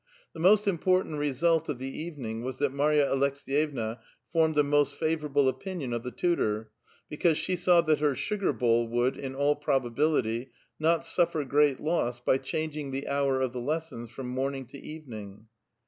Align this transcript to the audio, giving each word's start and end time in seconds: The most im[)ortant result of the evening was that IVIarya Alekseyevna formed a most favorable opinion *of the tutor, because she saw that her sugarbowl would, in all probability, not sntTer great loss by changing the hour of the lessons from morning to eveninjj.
The 0.33 0.39
most 0.39 0.65
im[)ortant 0.65 1.19
result 1.19 1.69
of 1.69 1.77
the 1.77 1.85
evening 1.95 2.41
was 2.41 2.57
that 2.57 2.73
IVIarya 2.73 3.07
Alekseyevna 3.13 3.99
formed 4.31 4.57
a 4.57 4.63
most 4.63 4.95
favorable 4.95 5.47
opinion 5.47 5.93
*of 5.93 6.01
the 6.01 6.09
tutor, 6.09 6.71
because 7.07 7.37
she 7.37 7.55
saw 7.55 7.81
that 7.81 7.99
her 7.99 8.15
sugarbowl 8.15 8.89
would, 8.89 9.15
in 9.15 9.35
all 9.35 9.55
probability, 9.55 10.49
not 10.79 11.01
sntTer 11.01 11.47
great 11.47 11.79
loss 11.79 12.19
by 12.19 12.39
changing 12.39 12.89
the 12.89 13.07
hour 13.07 13.41
of 13.43 13.53
the 13.53 13.61
lessons 13.61 14.09
from 14.09 14.27
morning 14.27 14.65
to 14.69 14.81
eveninjj. 14.81 15.43